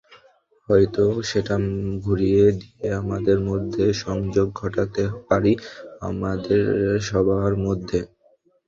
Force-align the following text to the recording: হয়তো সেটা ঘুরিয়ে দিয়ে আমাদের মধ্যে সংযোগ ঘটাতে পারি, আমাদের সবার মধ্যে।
হয়তো 0.69 1.01
সেটা 1.29 1.55
ঘুরিয়ে 2.03 2.45
দিয়ে 2.59 2.87
আমাদের 3.01 3.37
মধ্যে 3.49 3.85
সংযোগ 4.03 4.47
ঘটাতে 4.55 5.03
পারি, 5.29 5.53
আমাদের 6.01 6.61
সবার 7.07 7.53
মধ্যে। 7.65 7.99